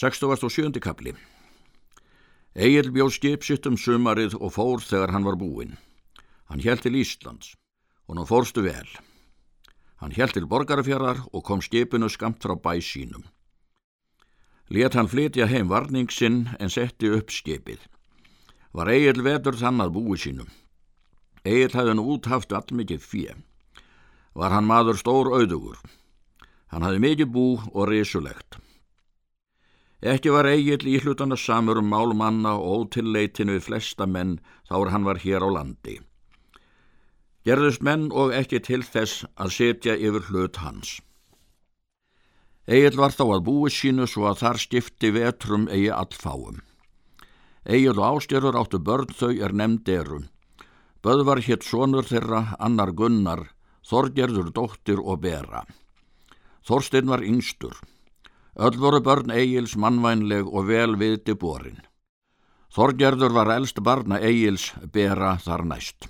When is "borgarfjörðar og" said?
10.48-11.44